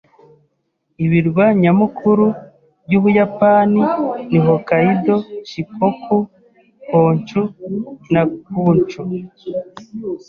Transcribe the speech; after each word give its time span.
Ibirwa 1.05 1.45
nyamukuru 1.61 2.25
by'Ubuyapani 2.85 3.81
ni 4.29 4.39
Hokkaido, 4.45 5.17
Shikoku, 5.49 6.17
Honshu 6.89 7.41
na 8.11 8.21
Kyushu. 8.45 9.01